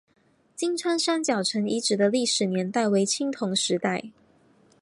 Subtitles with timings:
[0.55, 4.09] 金川三角城遗址的历史年代为青铜时代。